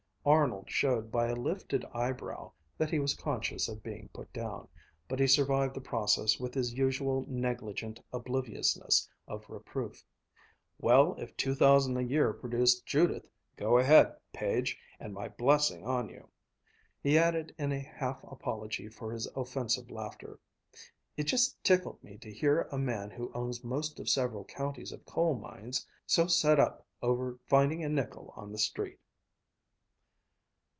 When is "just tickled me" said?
21.23-22.19